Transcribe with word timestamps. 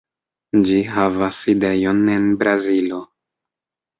Ĝi 0.69 0.77
havas 0.93 1.41
sidejon 1.49 2.01
en 2.15 2.25
Brazilo. 2.41 3.03